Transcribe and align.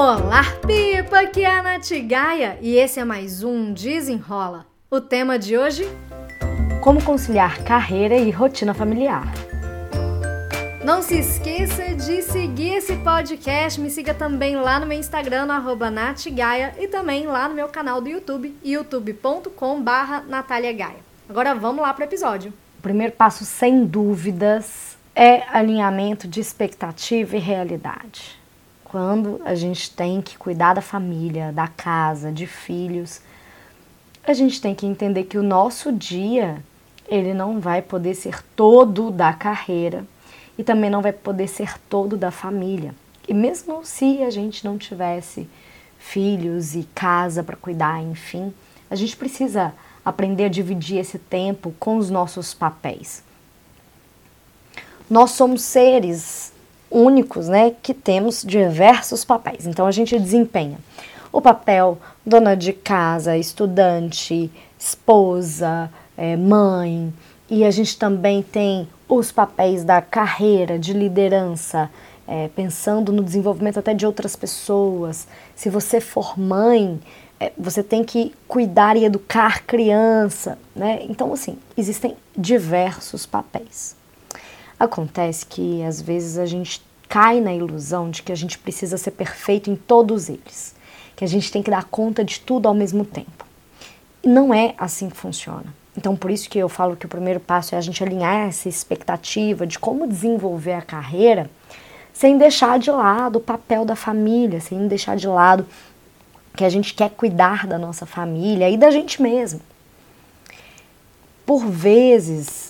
Olá, 0.00 0.44
Pipa! 0.64 1.22
Aqui 1.22 1.42
é 1.42 1.50
a 1.50 1.60
Nath 1.60 1.90
Gaia 2.06 2.56
e 2.62 2.76
esse 2.76 3.00
é 3.00 3.04
mais 3.04 3.42
um 3.42 3.72
Desenrola. 3.72 4.64
O 4.88 5.00
tema 5.00 5.36
de 5.36 5.58
hoje? 5.58 5.88
Como 6.80 7.02
conciliar 7.02 7.64
carreira 7.64 8.16
e 8.16 8.30
rotina 8.30 8.72
familiar. 8.72 9.24
Não 10.84 11.02
se 11.02 11.18
esqueça 11.18 11.96
de 11.96 12.22
seguir 12.22 12.74
esse 12.74 12.94
podcast. 12.98 13.80
Me 13.80 13.90
siga 13.90 14.14
também 14.14 14.54
lá 14.54 14.78
no 14.78 14.86
meu 14.86 14.96
Instagram, 14.96 15.46
no 15.46 15.52
arroba 15.52 15.92
e 16.78 16.86
também 16.86 17.26
lá 17.26 17.48
no 17.48 17.56
meu 17.56 17.66
canal 17.66 18.00
do 18.00 18.08
YouTube, 18.08 18.56
youtube.com.br 18.64 20.28
Natália 20.28 20.72
Gaia. 20.72 21.00
Agora 21.28 21.56
vamos 21.56 21.82
lá 21.82 21.92
para 21.92 22.04
o 22.04 22.08
episódio. 22.08 22.52
O 22.78 22.82
primeiro 22.82 23.14
passo, 23.14 23.44
sem 23.44 23.84
dúvidas, 23.84 24.96
é 25.12 25.42
alinhamento 25.52 26.28
de 26.28 26.38
expectativa 26.38 27.34
e 27.34 27.40
realidade. 27.40 28.37
Quando 28.88 29.40
a 29.44 29.54
gente 29.54 29.90
tem 29.90 30.22
que 30.22 30.38
cuidar 30.38 30.74
da 30.74 30.80
família, 30.80 31.52
da 31.52 31.68
casa, 31.68 32.32
de 32.32 32.46
filhos, 32.46 33.20
a 34.24 34.32
gente 34.32 34.60
tem 34.60 34.74
que 34.74 34.86
entender 34.86 35.24
que 35.24 35.36
o 35.36 35.42
nosso 35.42 35.92
dia 35.92 36.62
ele 37.06 37.34
não 37.34 37.60
vai 37.60 37.82
poder 37.82 38.14
ser 38.14 38.42
todo 38.56 39.10
da 39.10 39.32
carreira 39.32 40.06
e 40.56 40.64
também 40.64 40.90
não 40.90 41.02
vai 41.02 41.12
poder 41.12 41.48
ser 41.48 41.78
todo 41.88 42.16
da 42.16 42.30
família. 42.30 42.94
E 43.28 43.34
mesmo 43.34 43.84
se 43.84 44.22
a 44.22 44.30
gente 44.30 44.64
não 44.64 44.78
tivesse 44.78 45.48
filhos 45.98 46.74
e 46.74 46.88
casa 46.94 47.42
para 47.42 47.56
cuidar, 47.56 48.02
enfim, 48.02 48.52
a 48.90 48.94
gente 48.94 49.16
precisa 49.16 49.74
aprender 50.02 50.46
a 50.46 50.48
dividir 50.48 50.98
esse 50.98 51.18
tempo 51.18 51.74
com 51.78 51.98
os 51.98 52.08
nossos 52.08 52.54
papéis. 52.54 53.22
Nós 55.10 55.32
somos 55.32 55.62
seres 55.62 56.52
únicos, 56.90 57.48
né, 57.48 57.74
que 57.82 57.92
temos 57.94 58.42
diversos 58.42 59.24
papéis. 59.24 59.66
Então 59.66 59.86
a 59.86 59.90
gente 59.90 60.18
desempenha 60.18 60.78
o 61.32 61.40
papel 61.40 61.98
dona 62.24 62.56
de 62.56 62.72
casa, 62.72 63.36
estudante, 63.36 64.50
esposa, 64.78 65.90
é, 66.16 66.36
mãe, 66.36 67.12
e 67.50 67.64
a 67.64 67.70
gente 67.70 67.98
também 67.98 68.42
tem 68.42 68.88
os 69.08 69.32
papéis 69.32 69.84
da 69.84 70.02
carreira, 70.02 70.78
de 70.78 70.92
liderança, 70.92 71.90
é, 72.26 72.48
pensando 72.48 73.12
no 73.12 73.22
desenvolvimento 73.22 73.78
até 73.78 73.94
de 73.94 74.04
outras 74.04 74.36
pessoas. 74.36 75.26
Se 75.54 75.70
você 75.70 76.00
for 76.00 76.38
mãe, 76.38 77.00
é, 77.40 77.52
você 77.56 77.82
tem 77.82 78.04
que 78.04 78.34
cuidar 78.46 78.96
e 78.96 79.04
educar 79.04 79.64
criança, 79.64 80.58
né? 80.76 81.00
Então, 81.08 81.32
assim, 81.32 81.56
existem 81.76 82.16
diversos 82.36 83.24
papéis. 83.24 83.96
Acontece 84.78 85.44
que 85.44 85.82
às 85.82 86.00
vezes 86.00 86.38
a 86.38 86.46
gente 86.46 86.82
cai 87.08 87.40
na 87.40 87.52
ilusão 87.52 88.10
de 88.10 88.22
que 88.22 88.30
a 88.30 88.36
gente 88.36 88.58
precisa 88.58 88.96
ser 88.98 89.12
perfeito 89.12 89.70
em 89.70 89.76
todos 89.76 90.28
eles, 90.28 90.74
que 91.16 91.24
a 91.24 91.28
gente 91.28 91.50
tem 91.50 91.62
que 91.62 91.70
dar 91.70 91.84
conta 91.84 92.24
de 92.24 92.40
tudo 92.40 92.68
ao 92.68 92.74
mesmo 92.74 93.04
tempo. 93.04 93.46
E 94.22 94.28
não 94.28 94.52
é 94.52 94.74
assim 94.78 95.08
que 95.08 95.16
funciona. 95.16 95.74
Então, 95.96 96.14
por 96.14 96.30
isso 96.30 96.48
que 96.48 96.58
eu 96.58 96.68
falo 96.68 96.96
que 96.96 97.06
o 97.06 97.08
primeiro 97.08 97.40
passo 97.40 97.74
é 97.74 97.78
a 97.78 97.80
gente 97.80 98.04
alinhar 98.04 98.46
essa 98.46 98.68
expectativa 98.68 99.66
de 99.66 99.78
como 99.78 100.06
desenvolver 100.06 100.74
a 100.74 100.82
carreira, 100.82 101.50
sem 102.12 102.38
deixar 102.38 102.78
de 102.78 102.90
lado 102.90 103.36
o 103.36 103.40
papel 103.40 103.84
da 103.84 103.96
família, 103.96 104.60
sem 104.60 104.86
deixar 104.86 105.16
de 105.16 105.26
lado 105.26 105.66
que 106.54 106.64
a 106.64 106.68
gente 106.68 106.94
quer 106.94 107.10
cuidar 107.10 107.66
da 107.66 107.78
nossa 107.78 108.06
família 108.06 108.70
e 108.70 108.76
da 108.76 108.90
gente 108.90 109.20
mesmo. 109.20 109.60
Por 111.44 111.66
vezes, 111.66 112.67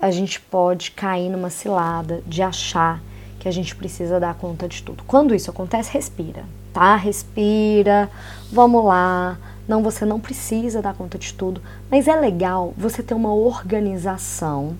a 0.00 0.10
gente 0.10 0.40
pode 0.40 0.92
cair 0.92 1.28
numa 1.28 1.50
cilada 1.50 2.22
de 2.26 2.42
achar 2.42 3.02
que 3.38 3.48
a 3.48 3.52
gente 3.52 3.74
precisa 3.76 4.18
dar 4.18 4.34
conta 4.34 4.66
de 4.66 4.82
tudo. 4.82 5.02
Quando 5.06 5.34
isso 5.34 5.50
acontece, 5.50 5.92
respira, 5.92 6.44
tá? 6.72 6.96
Respira, 6.96 8.10
vamos 8.50 8.84
lá. 8.84 9.38
Não, 9.68 9.82
você 9.82 10.04
não 10.04 10.18
precisa 10.18 10.82
dar 10.82 10.94
conta 10.94 11.18
de 11.18 11.32
tudo, 11.34 11.60
mas 11.90 12.08
é 12.08 12.16
legal 12.16 12.74
você 12.76 13.02
ter 13.02 13.14
uma 13.14 13.32
organização 13.32 14.76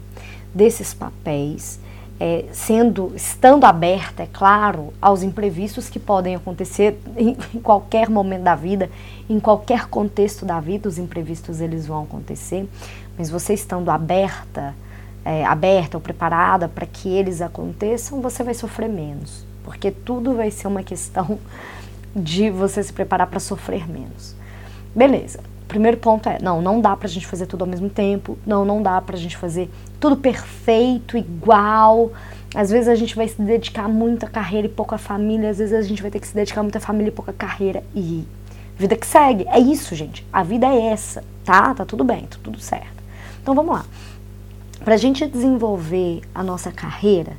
desses 0.55 0.93
papéis, 0.93 1.79
é, 2.19 2.47
sendo, 2.53 3.13
estando 3.15 3.65
aberta, 3.65 4.25
é 4.25 4.29
claro, 4.31 4.93
aos 5.01 5.23
imprevistos 5.23 5.89
que 5.89 5.99
podem 5.99 6.35
acontecer 6.35 7.01
em, 7.17 7.37
em 7.55 7.61
qualquer 7.61 8.11
momento 8.11 8.43
da 8.43 8.57
vida, 8.57 8.91
em 9.29 9.39
qualquer 9.39 9.87
contexto 9.87 10.45
da 10.45 10.61
vida, 10.61 10.89
os 10.89 10.99
imprevistos 10.99 11.61
eles 11.61 11.87
vão 11.87 12.03
acontecer, 12.03 12.69
mas 13.17 13.31
você 13.31 13.55
estando 13.55 13.91
aberta 13.91 14.75
é, 15.25 15.45
aberta 15.45 15.97
ou 15.97 16.01
preparada 16.01 16.69
para 16.69 16.87
que 16.87 17.09
eles 17.09 17.41
aconteçam, 17.41 18.21
você 18.21 18.43
vai 18.43 18.55
sofrer 18.55 18.89
menos. 18.89 19.45
Porque 19.65 19.91
tudo 19.91 20.35
vai 20.35 20.51
ser 20.51 20.67
uma 20.67 20.83
questão 20.83 21.39
de 22.15 22.51
você 22.51 22.83
se 22.83 22.93
preparar 22.93 23.27
para 23.27 23.41
sofrer 23.41 23.89
menos. 23.89 24.35
Beleza. 24.95 25.41
Primeiro 25.69 25.99
ponto 25.99 26.29
é, 26.29 26.39
não, 26.43 26.61
não 26.61 26.81
dá 26.81 26.97
pra 26.97 27.09
gente 27.09 27.27
fazer 27.27 27.47
tudo 27.47 27.63
ao 27.63 27.71
mesmo 27.71 27.89
tempo. 27.89 28.37
Não, 28.45 28.65
não 28.65 28.83
dá 28.83 29.01
pra 29.01 29.17
gente 29.17 29.37
fazer 29.37 29.71
tudo 30.01 30.17
perfeito, 30.17 31.17
igual. 31.17 32.11
Às 32.53 32.71
vezes 32.71 32.89
a 32.89 32.97
gente 32.97 33.15
vai 33.15 33.29
se 33.29 33.41
dedicar 33.41 33.89
muito 33.89 34.27
à 34.27 34.29
carreira 34.29 34.67
e 34.67 34.71
pouco 34.71 34.95
à 34.95 34.99
família. 34.99 35.51
Às 35.51 35.59
vezes 35.59 35.73
a 35.73 35.83
gente 35.83 36.03
vai 36.03 36.11
ter 36.11 36.19
que 36.19 36.27
se 36.27 36.35
dedicar 36.35 36.63
muito 36.63 36.77
à 36.77 36.81
família 36.81 37.11
e 37.11 37.13
pouco 37.13 37.31
à 37.31 37.35
carreira. 37.35 37.85
E 37.95 38.25
vida 38.77 38.97
que 38.97 39.07
segue. 39.07 39.47
É 39.49 39.61
isso, 39.61 39.95
gente. 39.95 40.27
A 40.33 40.43
vida 40.43 40.67
é 40.67 40.87
essa, 40.87 41.23
tá? 41.45 41.73
Tá 41.73 41.85
tudo 41.85 42.03
bem, 42.03 42.23
tá 42.23 42.37
tudo 42.43 42.59
certo. 42.59 43.01
Então 43.41 43.55
vamos 43.55 43.73
lá. 43.73 43.85
Para 44.85 44.95
a 44.95 44.97
gente 44.97 45.27
desenvolver 45.27 46.23
a 46.35 46.43
nossa 46.43 46.73
carreira, 46.73 47.37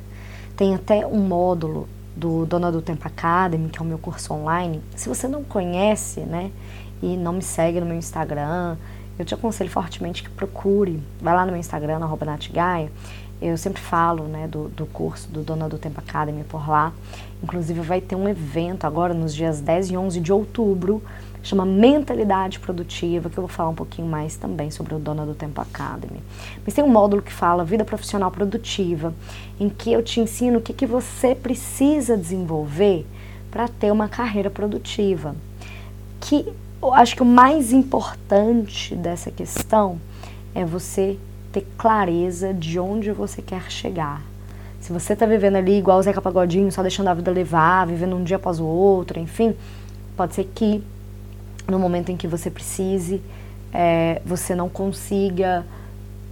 tem 0.56 0.76
até 0.76 1.04
um 1.04 1.18
módulo 1.18 1.88
do 2.14 2.46
Dona 2.46 2.70
do 2.70 2.80
Tempo 2.80 3.06
Academy, 3.06 3.68
que 3.68 3.80
é 3.80 3.82
o 3.82 3.84
meu 3.84 3.98
curso 3.98 4.32
online. 4.32 4.80
Se 4.94 5.08
você 5.08 5.26
não 5.26 5.42
conhece, 5.42 6.20
né, 6.20 6.52
e 7.02 7.16
não 7.16 7.32
me 7.32 7.42
segue 7.42 7.80
no 7.80 7.86
meu 7.86 7.96
Instagram, 7.96 8.76
eu 9.18 9.24
te 9.24 9.34
aconselho 9.34 9.70
fortemente 9.70 10.22
que 10.22 10.30
procure. 10.30 11.02
Vai 11.20 11.34
lá 11.34 11.44
no 11.44 11.50
meu 11.50 11.60
Instagram, 11.60 11.96
arroba 11.96 12.24
Natgaia. 12.24 12.92
Eu 13.42 13.58
sempre 13.58 13.82
falo, 13.82 14.24
né, 14.24 14.46
do, 14.46 14.68
do 14.68 14.86
curso 14.86 15.28
do 15.28 15.42
Dona 15.42 15.68
do 15.68 15.76
Tempo 15.76 15.98
Academy 15.98 16.44
por 16.44 16.68
lá. 16.68 16.92
Inclusive 17.42 17.80
vai 17.80 18.00
ter 18.00 18.14
um 18.14 18.28
evento 18.28 18.86
agora 18.86 19.12
nos 19.12 19.34
dias 19.34 19.60
10 19.60 19.90
e 19.90 19.96
11 19.96 20.20
de 20.20 20.32
outubro 20.32 21.02
chama 21.42 21.66
Mentalidade 21.66 22.60
Produtiva, 22.60 23.28
que 23.28 23.36
eu 23.36 23.42
vou 23.42 23.48
falar 23.48 23.70
um 23.70 23.74
pouquinho 23.74 24.06
mais 24.06 24.36
também 24.36 24.70
sobre 24.70 24.94
o 24.94 24.98
Dona 24.98 25.26
do 25.26 25.34
Tempo 25.34 25.60
Academy. 25.60 26.20
Mas 26.64 26.74
tem 26.74 26.84
um 26.84 26.88
módulo 26.88 27.20
que 27.20 27.32
fala 27.32 27.64
Vida 27.64 27.84
Profissional 27.84 28.30
Produtiva, 28.30 29.12
em 29.58 29.68
que 29.68 29.92
eu 29.92 30.02
te 30.02 30.20
ensino 30.20 30.58
o 30.58 30.62
que, 30.62 30.72
que 30.72 30.86
você 30.86 31.34
precisa 31.34 32.16
desenvolver 32.16 33.04
para 33.50 33.66
ter 33.68 33.90
uma 33.90 34.08
carreira 34.08 34.50
produtiva. 34.50 35.34
Que 36.20 36.46
eu 36.80 36.94
acho 36.94 37.16
que 37.16 37.22
o 37.22 37.26
mais 37.26 37.72
importante 37.72 38.94
dessa 38.94 39.30
questão 39.30 40.00
é 40.54 40.64
você 40.64 41.18
ter 41.52 41.66
clareza 41.76 42.52
de 42.54 42.78
onde 42.78 43.12
você 43.12 43.42
quer 43.42 43.70
chegar. 43.70 44.22
Se 44.80 44.92
você 44.92 45.12
está 45.12 45.26
vivendo 45.26 45.56
ali 45.56 45.78
igual 45.78 45.98
o 45.98 46.02
Zeca 46.02 46.20
Pagodinho, 46.20 46.72
só 46.72 46.82
deixando 46.82 47.08
a 47.08 47.14
vida 47.14 47.30
levar, 47.30 47.86
vivendo 47.86 48.16
um 48.16 48.24
dia 48.24 48.36
após 48.36 48.58
o 48.58 48.64
outro, 48.64 49.20
enfim, 49.20 49.54
pode 50.16 50.34
ser 50.34 50.50
que 50.54 50.82
no 51.68 51.78
momento 51.78 52.10
em 52.10 52.16
que 52.16 52.26
você 52.26 52.50
precise, 52.50 53.22
é, 53.72 54.20
você 54.24 54.54
não 54.54 54.68
consiga 54.68 55.64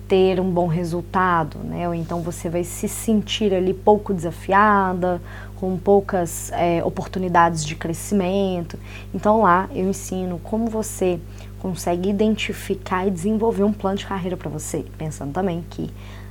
ter 0.08 0.40
um 0.40 0.50
bom 0.50 0.66
resultado, 0.66 1.58
né? 1.58 1.86
Ou 1.86 1.94
então 1.94 2.20
você 2.20 2.48
vai 2.48 2.64
se 2.64 2.88
sentir 2.88 3.54
ali 3.54 3.72
pouco 3.72 4.12
desafiada, 4.12 5.22
com 5.54 5.76
poucas 5.76 6.50
é, 6.52 6.82
oportunidades 6.82 7.64
de 7.64 7.76
crescimento. 7.76 8.76
Então 9.14 9.42
lá 9.42 9.68
eu 9.72 9.88
ensino 9.88 10.40
como 10.42 10.66
você 10.66 11.20
consegue 11.60 12.08
identificar 12.08 13.06
e 13.06 13.10
desenvolver 13.10 13.64
um 13.64 13.72
plano 13.72 13.98
de 13.98 14.06
carreira 14.06 14.36
para 14.36 14.50
você, 14.50 14.84
pensando 14.96 15.32
também 15.32 15.64
que 15.70 15.90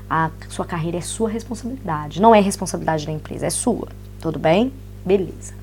a 0.10 0.32
sua 0.50 0.66
carreira 0.66 0.98
é 0.98 1.02
sua 1.02 1.30
responsabilidade, 1.30 2.22
não 2.22 2.34
é 2.34 2.40
responsabilidade 2.40 3.06
da 3.06 3.12
empresa, 3.12 3.46
é 3.46 3.50
sua. 3.50 3.88
Tudo 4.20 4.40
bem? 4.40 4.74
Beleza. 5.06 5.54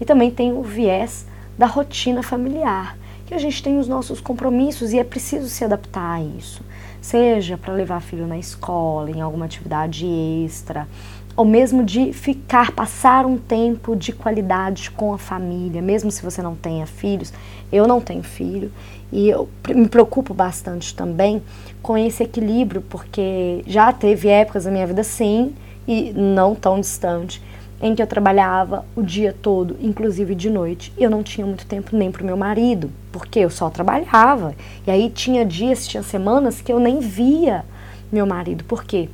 E 0.00 0.04
também 0.04 0.30
tem 0.30 0.52
o 0.52 0.62
viés 0.62 1.26
da 1.56 1.66
rotina 1.66 2.22
familiar, 2.22 2.96
que 3.26 3.34
a 3.34 3.38
gente 3.38 3.62
tem 3.62 3.78
os 3.78 3.88
nossos 3.88 4.20
compromissos 4.20 4.92
e 4.92 4.98
é 4.98 5.04
preciso 5.04 5.48
se 5.48 5.64
adaptar 5.64 6.16
a 6.16 6.22
isso. 6.22 6.62
Seja 7.06 7.56
para 7.56 7.72
levar 7.72 8.00
filho 8.00 8.26
na 8.26 8.36
escola, 8.36 9.08
em 9.08 9.20
alguma 9.20 9.44
atividade 9.44 10.04
extra, 10.44 10.88
ou 11.36 11.44
mesmo 11.44 11.84
de 11.84 12.12
ficar, 12.12 12.72
passar 12.72 13.24
um 13.24 13.38
tempo 13.38 13.94
de 13.94 14.10
qualidade 14.12 14.90
com 14.90 15.14
a 15.14 15.18
família, 15.18 15.80
mesmo 15.80 16.10
se 16.10 16.20
você 16.20 16.42
não 16.42 16.56
tenha 16.56 16.84
filhos. 16.84 17.32
Eu 17.70 17.86
não 17.86 18.00
tenho 18.00 18.24
filho 18.24 18.72
e 19.12 19.28
eu 19.28 19.48
me 19.68 19.86
preocupo 19.86 20.34
bastante 20.34 20.96
também 20.96 21.40
com 21.80 21.96
esse 21.96 22.24
equilíbrio, 22.24 22.82
porque 22.82 23.62
já 23.68 23.92
teve 23.92 24.26
épocas 24.26 24.64
da 24.64 24.72
minha 24.72 24.88
vida 24.88 25.04
sim 25.04 25.54
e 25.86 26.12
não 26.12 26.56
tão 26.56 26.80
distante 26.80 27.40
em 27.80 27.94
que 27.94 28.02
eu 28.02 28.06
trabalhava 28.06 28.84
o 28.94 29.02
dia 29.02 29.34
todo, 29.42 29.76
inclusive 29.80 30.34
de 30.34 30.48
noite, 30.48 30.92
e 30.96 31.02
eu 31.02 31.10
não 31.10 31.22
tinha 31.22 31.46
muito 31.46 31.66
tempo 31.66 31.96
nem 31.96 32.10
para 32.10 32.22
o 32.22 32.26
meu 32.26 32.36
marido, 32.36 32.90
porque 33.12 33.38
eu 33.40 33.50
só 33.50 33.68
trabalhava. 33.68 34.54
E 34.86 34.90
aí 34.90 35.10
tinha 35.10 35.44
dias, 35.44 35.86
tinha 35.86 36.02
semanas 36.02 36.60
que 36.60 36.72
eu 36.72 36.80
nem 36.80 37.00
via 37.00 37.64
meu 38.10 38.26
marido, 38.26 38.64
porque 38.64 39.08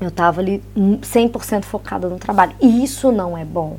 eu 0.00 0.08
estava 0.08 0.40
ali 0.40 0.62
100% 0.76 1.64
focada 1.64 2.08
no 2.08 2.18
trabalho. 2.18 2.52
E 2.60 2.82
isso 2.82 3.12
não 3.12 3.36
é 3.36 3.44
bom. 3.44 3.76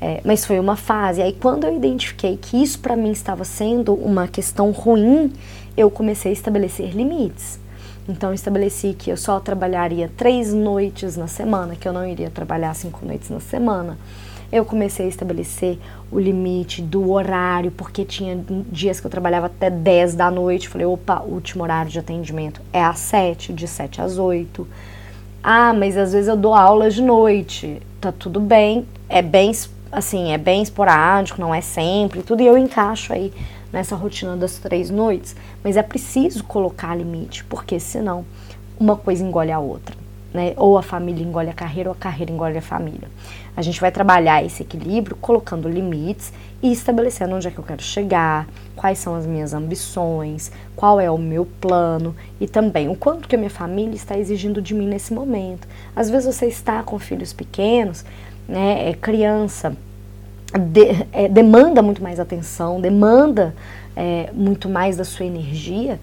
É, 0.00 0.20
mas 0.24 0.46
foi 0.46 0.58
uma 0.58 0.76
fase. 0.76 1.20
Aí 1.20 1.32
quando 1.32 1.64
eu 1.64 1.76
identifiquei 1.76 2.36
que 2.36 2.62
isso 2.62 2.78
para 2.78 2.96
mim 2.96 3.10
estava 3.10 3.44
sendo 3.44 3.92
uma 3.94 4.26
questão 4.26 4.70
ruim, 4.70 5.32
eu 5.76 5.90
comecei 5.90 6.30
a 6.30 6.32
estabelecer 6.32 6.94
limites. 6.94 7.58
Então 8.08 8.32
estabeleci 8.34 8.94
que 8.98 9.10
eu 9.10 9.16
só 9.16 9.38
trabalharia 9.38 10.10
três 10.16 10.52
noites 10.52 11.16
na 11.16 11.26
semana, 11.26 11.76
que 11.76 11.86
eu 11.86 11.92
não 11.92 12.06
iria 12.06 12.30
trabalhar 12.30 12.74
cinco 12.74 13.04
noites 13.04 13.30
na 13.30 13.40
semana. 13.40 13.96
Eu 14.52 14.64
comecei 14.64 15.06
a 15.06 15.08
estabelecer 15.08 15.78
o 16.10 16.18
limite 16.18 16.82
do 16.82 17.12
horário, 17.12 17.70
porque 17.70 18.04
tinha 18.04 18.44
dias 18.70 18.98
que 18.98 19.06
eu 19.06 19.10
trabalhava 19.10 19.46
até 19.46 19.70
10 19.70 20.16
da 20.16 20.28
noite. 20.28 20.68
Falei, 20.68 20.86
opa, 20.86 21.20
último 21.20 21.62
horário 21.62 21.88
de 21.88 22.00
atendimento 22.00 22.60
é 22.72 22.82
às 22.82 22.98
7, 22.98 23.52
de 23.52 23.68
7 23.68 24.00
às 24.00 24.18
8. 24.18 24.66
Ah, 25.40 25.72
mas 25.72 25.96
às 25.96 26.12
vezes 26.12 26.26
eu 26.26 26.36
dou 26.36 26.52
aula 26.52 26.90
de 26.90 27.00
noite. 27.00 27.80
Tá 28.00 28.10
tudo 28.10 28.40
bem, 28.40 28.86
é 29.08 29.22
bem 29.22 29.52
assim, 29.90 30.32
é 30.32 30.38
bem 30.38 30.62
esporádico, 30.62 31.40
não 31.40 31.54
é 31.54 31.60
sempre, 31.60 32.22
tudo, 32.22 32.42
e 32.42 32.46
eu 32.46 32.56
encaixo 32.56 33.12
aí 33.12 33.32
nessa 33.72 33.94
rotina 33.94 34.36
das 34.36 34.58
três 34.58 34.90
noites, 34.90 35.34
mas 35.62 35.76
é 35.76 35.82
preciso 35.82 36.44
colocar 36.44 36.94
limite, 36.94 37.44
porque 37.44 37.78
senão 37.78 38.24
uma 38.78 38.96
coisa 38.96 39.22
engole 39.22 39.52
a 39.52 39.58
outra, 39.58 39.94
né? 40.32 40.54
Ou 40.56 40.78
a 40.78 40.82
família 40.82 41.24
engole 41.24 41.50
a 41.50 41.54
carreira, 41.54 41.90
ou 41.90 41.94
a 41.94 41.98
carreira 41.98 42.32
engole 42.32 42.58
a 42.58 42.62
família. 42.62 43.08
A 43.56 43.62
gente 43.62 43.80
vai 43.80 43.90
trabalhar 43.90 44.44
esse 44.44 44.62
equilíbrio 44.62 45.16
colocando 45.16 45.68
limites 45.68 46.32
e 46.62 46.72
estabelecendo 46.72 47.34
onde 47.34 47.48
é 47.48 47.50
que 47.50 47.58
eu 47.58 47.64
quero 47.64 47.82
chegar, 47.82 48.48
quais 48.74 48.98
são 48.98 49.14
as 49.14 49.26
minhas 49.26 49.52
ambições, 49.52 50.50
qual 50.74 50.98
é 50.98 51.10
o 51.10 51.18
meu 51.18 51.44
plano 51.60 52.14
e 52.40 52.48
também 52.48 52.88
o 52.88 52.96
quanto 52.96 53.28
que 53.28 53.34
a 53.34 53.38
minha 53.38 53.50
família 53.50 53.94
está 53.94 54.16
exigindo 54.16 54.62
de 54.62 54.72
mim 54.72 54.86
nesse 54.86 55.12
momento. 55.12 55.68
Às 55.94 56.08
vezes 56.08 56.34
você 56.34 56.46
está 56.46 56.82
com 56.82 56.98
filhos 56.98 57.32
pequenos, 57.32 58.04
né, 58.50 58.90
é 58.90 58.94
criança, 58.94 59.76
de, 60.52 61.06
é, 61.12 61.28
demanda 61.28 61.80
muito 61.80 62.02
mais 62.02 62.18
atenção, 62.18 62.80
demanda 62.80 63.54
é, 63.94 64.30
muito 64.32 64.68
mais 64.68 64.96
da 64.96 65.04
sua 65.04 65.24
energia. 65.24 66.00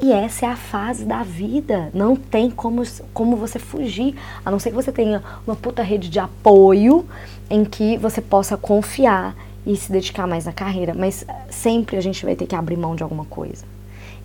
E 0.00 0.12
essa 0.12 0.46
é 0.46 0.48
a 0.48 0.56
fase 0.56 1.04
da 1.04 1.22
vida. 1.22 1.90
Não 1.92 2.16
tem 2.16 2.50
como, 2.50 2.82
como 3.12 3.36
você 3.36 3.58
fugir. 3.58 4.14
A 4.44 4.50
não 4.50 4.58
ser 4.58 4.70
que 4.70 4.76
você 4.76 4.90
tenha 4.90 5.22
uma 5.46 5.54
puta 5.54 5.82
rede 5.82 6.08
de 6.08 6.18
apoio 6.18 7.04
em 7.50 7.64
que 7.64 7.98
você 7.98 8.22
possa 8.22 8.56
confiar 8.56 9.36
e 9.66 9.76
se 9.76 9.92
dedicar 9.92 10.26
mais 10.26 10.46
na 10.46 10.52
carreira. 10.52 10.94
Mas 10.94 11.26
sempre 11.50 11.98
a 11.98 12.00
gente 12.00 12.24
vai 12.24 12.34
ter 12.34 12.46
que 12.46 12.54
abrir 12.54 12.78
mão 12.78 12.96
de 12.96 13.02
alguma 13.02 13.26
coisa. 13.26 13.64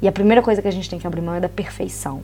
E 0.01 0.07
a 0.07 0.11
primeira 0.13 0.41
coisa 0.41 0.61
que 0.61 0.67
a 0.67 0.71
gente 0.71 0.89
tem 0.89 0.97
que 0.97 1.07
abrir 1.07 1.21
mão 1.21 1.35
é 1.35 1.41
da 1.41 1.49
perfeição. 1.49 2.21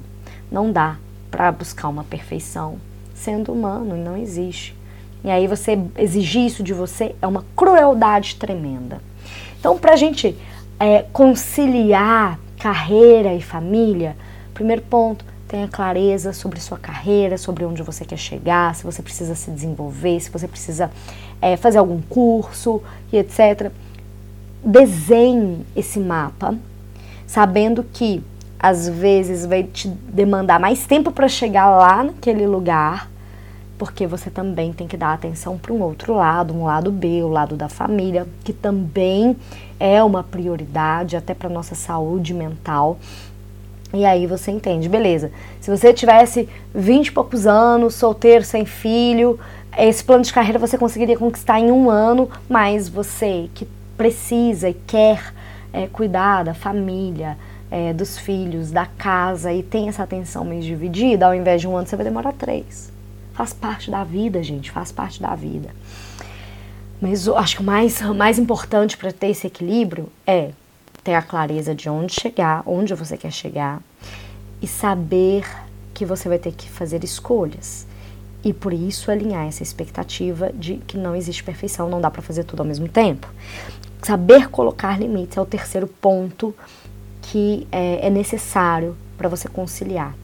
Não 0.49 0.71
dá 0.71 0.97
para 1.29 1.51
buscar 1.51 1.89
uma 1.89 2.05
perfeição 2.05 2.77
sendo 3.13 3.51
humano, 3.51 3.97
não 3.97 4.15
existe. 4.15 4.75
E 5.23 5.29
aí 5.29 5.47
você 5.47 5.79
exigir 5.97 6.45
isso 6.45 6.63
de 6.63 6.73
você 6.73 7.15
é 7.21 7.27
uma 7.27 7.45
crueldade 7.55 8.35
tremenda. 8.35 9.01
Então, 9.59 9.77
para 9.77 9.93
a 9.93 9.95
gente 9.95 10.35
é, 10.79 11.05
conciliar 11.13 12.39
carreira 12.59 13.33
e 13.33 13.41
família, 13.41 14.15
primeiro 14.53 14.81
ponto, 14.81 15.23
tenha 15.47 15.67
clareza 15.67 16.31
sobre 16.31 16.59
sua 16.59 16.77
carreira, 16.77 17.37
sobre 17.37 17.65
onde 17.65 17.83
você 17.83 18.05
quer 18.05 18.17
chegar, 18.17 18.73
se 18.73 18.83
você 18.83 19.01
precisa 19.01 19.35
se 19.35 19.51
desenvolver, 19.51 20.19
se 20.19 20.31
você 20.31 20.47
precisa 20.47 20.89
é, 21.41 21.57
fazer 21.57 21.77
algum 21.77 22.01
curso 22.01 22.81
e 23.11 23.17
etc. 23.17 23.71
Desenhe 24.63 25.65
esse 25.75 25.99
mapa, 25.99 26.55
sabendo 27.27 27.83
que 27.83 28.23
às 28.57 28.87
vezes 28.87 29.45
vai 29.45 29.63
te 29.63 29.87
demandar 29.87 30.59
mais 30.59 30.85
tempo 30.85 31.11
para 31.11 31.27
chegar 31.27 31.69
lá 31.69 32.03
naquele 32.03 32.47
lugar, 32.47 33.09
porque 33.81 34.05
você 34.05 34.29
também 34.29 34.71
tem 34.71 34.87
que 34.87 34.95
dar 34.95 35.11
atenção 35.11 35.57
para 35.57 35.73
um 35.73 35.81
outro 35.81 36.13
lado, 36.13 36.53
um 36.53 36.65
lado 36.65 36.91
B, 36.91 37.23
o 37.23 37.27
lado 37.27 37.55
da 37.55 37.67
família, 37.67 38.27
que 38.43 38.53
também 38.53 39.35
é 39.79 40.03
uma 40.03 40.21
prioridade 40.21 41.17
até 41.17 41.33
para 41.33 41.49
nossa 41.49 41.73
saúde 41.73 42.31
mental. 42.31 42.99
E 43.91 44.05
aí 44.05 44.27
você 44.27 44.51
entende, 44.51 44.87
beleza. 44.87 45.31
Se 45.59 45.75
você 45.75 45.91
tivesse 45.91 46.47
20 46.75 47.07
e 47.07 47.11
poucos 47.11 47.47
anos, 47.47 47.95
solteiro, 47.95 48.45
sem 48.45 48.65
filho, 48.65 49.39
esse 49.75 50.03
plano 50.03 50.23
de 50.23 50.31
carreira 50.31 50.59
você 50.59 50.77
conseguiria 50.77 51.17
conquistar 51.17 51.59
em 51.59 51.71
um 51.71 51.89
ano, 51.89 52.29
mas 52.47 52.87
você 52.87 53.49
que 53.55 53.67
precisa 53.97 54.69
e 54.69 54.75
quer 54.75 55.33
é, 55.73 55.87
cuidar 55.87 56.43
da 56.43 56.53
família, 56.53 57.35
é, 57.71 57.93
dos 57.93 58.15
filhos, 58.15 58.69
da 58.69 58.85
casa 58.85 59.51
e 59.51 59.63
tem 59.63 59.89
essa 59.89 60.03
atenção 60.03 60.45
meio 60.45 60.61
dividida, 60.61 61.25
ao 61.25 61.33
invés 61.33 61.61
de 61.61 61.67
um 61.67 61.75
ano 61.75 61.87
você 61.87 61.95
vai 61.95 62.05
demorar 62.05 62.33
três. 62.33 62.91
Faz 63.33 63.53
parte 63.53 63.89
da 63.89 64.03
vida, 64.03 64.43
gente, 64.43 64.71
faz 64.71 64.91
parte 64.91 65.21
da 65.21 65.35
vida. 65.35 65.69
Mas 67.01 67.25
eu 67.25 67.37
acho 67.37 67.55
que 67.55 67.61
o 67.61 67.65
mais, 67.65 68.01
mais 68.01 68.37
importante 68.37 68.97
para 68.97 69.11
ter 69.11 69.27
esse 69.27 69.47
equilíbrio 69.47 70.09
é 70.25 70.51
ter 71.03 71.15
a 71.15 71.21
clareza 71.21 71.73
de 71.73 71.89
onde 71.89 72.13
chegar, 72.13 72.61
onde 72.65 72.93
você 72.93 73.17
quer 73.17 73.31
chegar 73.31 73.81
e 74.61 74.67
saber 74.67 75.45
que 75.93 76.05
você 76.05 76.29
vai 76.29 76.37
ter 76.37 76.51
que 76.51 76.69
fazer 76.69 77.03
escolhas. 77.03 77.87
E 78.43 78.53
por 78.53 78.73
isso 78.73 79.11
alinhar 79.11 79.47
essa 79.47 79.63
expectativa 79.63 80.51
de 80.53 80.77
que 80.87 80.97
não 80.97 81.15
existe 81.15 81.43
perfeição, 81.43 81.89
não 81.89 82.01
dá 82.01 82.09
para 82.09 82.21
fazer 82.21 82.43
tudo 82.43 82.61
ao 82.61 82.65
mesmo 82.65 82.87
tempo. 82.87 83.27
Saber 84.01 84.49
colocar 84.49 84.99
limites 84.99 85.37
é 85.37 85.41
o 85.41 85.45
terceiro 85.45 85.87
ponto 85.87 86.55
que 87.21 87.67
é, 87.71 88.07
é 88.07 88.09
necessário 88.09 88.95
para 89.17 89.29
você 89.29 89.47
conciliar. 89.47 90.15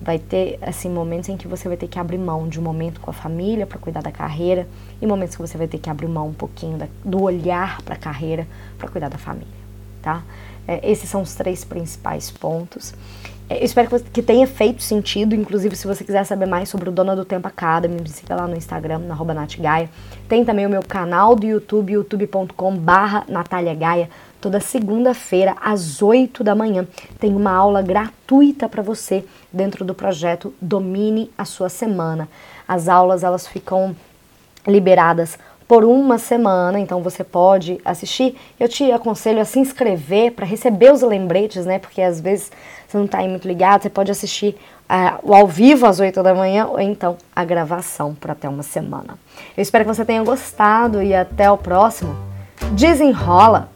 Vai 0.00 0.18
ter 0.18 0.58
assim 0.60 0.90
momentos 0.90 1.28
em 1.28 1.36
que 1.36 1.48
você 1.48 1.68
vai 1.68 1.76
ter 1.76 1.88
que 1.88 1.98
abrir 1.98 2.18
mão 2.18 2.48
de 2.48 2.60
um 2.60 2.62
momento 2.62 3.00
com 3.00 3.10
a 3.10 3.14
família 3.14 3.66
para 3.66 3.78
cuidar 3.78 4.02
da 4.02 4.12
carreira 4.12 4.68
e 5.00 5.06
momentos 5.06 5.34
que 5.34 5.42
você 5.42 5.56
vai 5.56 5.66
ter 5.66 5.78
que 5.78 5.88
abrir 5.88 6.06
mão 6.06 6.28
um 6.28 6.34
pouquinho 6.34 6.76
da, 6.76 6.86
do 7.04 7.22
olhar 7.22 7.80
para 7.82 7.94
a 7.94 7.98
carreira 7.98 8.46
para 8.78 8.88
cuidar 8.88 9.08
da 9.08 9.18
família, 9.18 9.48
tá? 10.02 10.22
É, 10.68 10.90
esses 10.90 11.08
são 11.08 11.22
os 11.22 11.34
três 11.34 11.64
principais 11.64 12.30
pontos. 12.30 12.92
É, 13.48 13.60
eu 13.60 13.64
espero 13.64 13.88
que, 13.88 14.00
que, 14.00 14.22
tenha 14.22 14.46
feito 14.46 14.82
sentido. 14.82 15.34
Inclusive, 15.34 15.76
se 15.76 15.86
você 15.86 16.02
quiser 16.02 16.24
saber 16.24 16.46
mais 16.46 16.68
sobre 16.68 16.88
o 16.88 16.92
Dona 16.92 17.14
do 17.14 17.24
Tempo 17.24 17.46
Academy, 17.46 18.00
me 18.00 18.08
siga 18.08 18.34
lá 18.34 18.46
no 18.46 18.56
Instagram, 18.56 18.98
na 18.98 19.14
Natgaia. 19.14 19.88
Tem 20.28 20.44
também 20.44 20.66
o 20.66 20.70
meu 20.70 20.82
canal 20.82 21.36
do 21.36 21.46
YouTube, 21.46 21.92
youtube.com/barra 21.92 23.24
Natália 23.28 23.74
Gaia 23.74 24.10
toda 24.40 24.60
segunda-feira 24.60 25.56
às 25.60 26.02
8 26.02 26.44
da 26.44 26.54
manhã. 26.54 26.86
Tem 27.18 27.34
uma 27.34 27.52
aula 27.52 27.82
gratuita 27.82 28.68
para 28.68 28.82
você 28.82 29.24
dentro 29.52 29.84
do 29.84 29.94
projeto 29.94 30.54
Domine 30.60 31.30
a 31.36 31.44
sua 31.44 31.68
semana. 31.68 32.28
As 32.66 32.88
aulas 32.88 33.24
elas 33.24 33.46
ficam 33.46 33.94
liberadas 34.66 35.38
por 35.68 35.84
uma 35.84 36.16
semana, 36.16 36.78
então 36.78 37.02
você 37.02 37.24
pode 37.24 37.80
assistir. 37.84 38.36
Eu 38.58 38.68
te 38.68 38.90
aconselho 38.92 39.40
a 39.40 39.44
se 39.44 39.58
inscrever 39.58 40.32
para 40.32 40.46
receber 40.46 40.92
os 40.92 41.02
lembretes, 41.02 41.66
né? 41.66 41.78
Porque 41.78 42.00
às 42.00 42.20
vezes 42.20 42.52
você 42.86 42.96
não 42.96 43.04
está 43.04 43.18
aí 43.18 43.28
muito 43.28 43.48
ligado, 43.48 43.82
você 43.82 43.90
pode 43.90 44.10
assistir 44.10 44.56
uh, 44.88 45.18
o 45.22 45.34
ao 45.34 45.46
vivo 45.46 45.86
às 45.86 45.98
8 45.98 46.22
da 46.22 46.34
manhã 46.34 46.66
ou 46.66 46.80
então 46.80 47.16
a 47.34 47.44
gravação 47.44 48.14
por 48.14 48.30
até 48.30 48.48
uma 48.48 48.62
semana. 48.62 49.18
Eu 49.56 49.62
espero 49.62 49.84
que 49.84 49.92
você 49.92 50.04
tenha 50.04 50.22
gostado 50.22 51.02
e 51.02 51.14
até 51.14 51.50
o 51.50 51.58
próximo. 51.58 52.14
Desenrola! 52.72 53.75